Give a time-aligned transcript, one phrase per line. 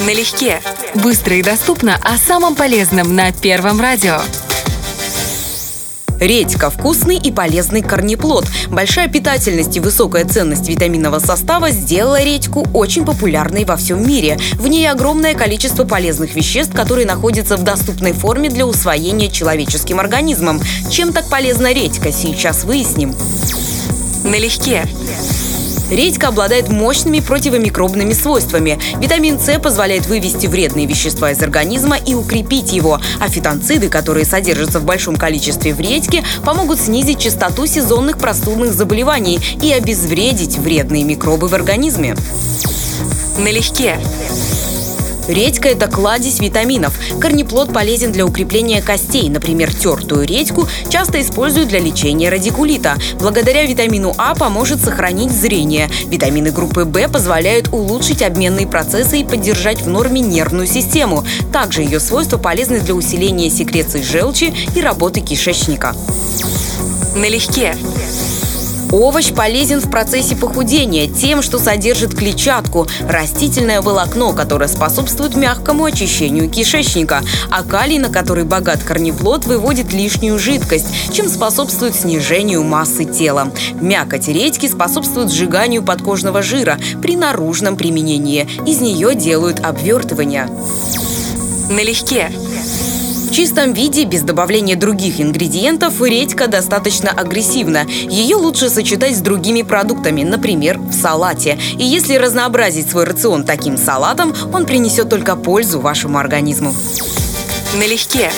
[0.00, 0.60] Налегке.
[0.94, 4.20] Быстро и доступно о самом полезном на Первом радио.
[6.20, 8.46] Редька– вкусный и полезный корнеплод.
[8.68, 14.38] Большая питательность и высокая ценность витаминного состава сделала редьку очень популярной во всем мире.
[14.54, 20.60] В ней огромное количество полезных веществ, которые находятся в доступной форме для усвоения человеческим организмом.
[20.90, 23.14] Чем так полезна редька, сейчас выясним.
[24.24, 24.86] Налегке.
[25.90, 28.78] Редька обладает мощными противомикробными свойствами.
[28.98, 34.80] Витамин С позволяет вывести вредные вещества из организма и укрепить его, а фитонциды, которые содержатся
[34.80, 41.48] в большом количестве в редьке, помогут снизить частоту сезонных простудных заболеваний и обезвредить вредные микробы
[41.48, 42.16] в организме.
[43.38, 43.98] Налегке.
[45.28, 46.98] Редька– это кладезь витаминов.
[47.20, 49.28] Корнеплод полезен для укрепления костей.
[49.28, 52.96] Например, тертую редьку часто используют для лечения радикулита.
[53.18, 55.90] Благодаря витамину А поможет сохранить зрение.
[56.06, 61.24] Витамины группы В позволяют улучшить обменные процессы и поддержать в норме нервную систему.
[61.52, 65.94] Также ее свойства полезны для усиления секреции желчи и работы кишечника.
[67.16, 67.76] Налегке.
[68.92, 76.48] Овощ полезен в процессе похудения тем, что содержит клетчатку– растительное волокно, которое способствует мягкому очищению
[76.48, 83.50] кишечника, а калий, на который богат корнеплод, выводит лишнюю жидкость, чем способствует снижению массы тела.
[83.80, 88.48] Мякоть редьки способствует сжиганию подкожного жира при наружном применении.
[88.66, 90.48] Из нее делают обвертывания.
[91.68, 92.30] Налегке.
[93.36, 97.84] Чистом виде, без добавления других ингредиентов, редька достаточно агрессивна.
[97.86, 101.58] Ее лучше сочетать с другими продуктами, например, в салате.
[101.78, 106.74] И если разнообразить свой рацион таким салатом, он принесет только пользу вашему организму.
[107.78, 108.30] Налегке.